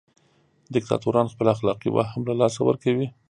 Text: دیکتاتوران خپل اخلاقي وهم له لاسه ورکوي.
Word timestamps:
دیکتاتوران 0.73 1.27
خپل 1.33 1.47
اخلاقي 1.55 1.89
وهم 1.91 2.21
له 2.29 2.35
لاسه 2.41 2.59
ورکوي. 2.63 3.07